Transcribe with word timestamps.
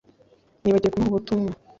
Nibagiwe 0.61 0.91
kumuha 0.93 1.11
ubutumwa 1.11 1.51